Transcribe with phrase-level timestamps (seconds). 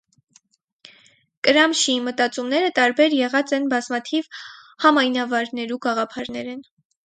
[1.47, 4.33] Կրամշիի մտածումները տարբեր եղած են բազմաթիւ
[4.87, 6.69] համայնավարներու գաղափարներէն։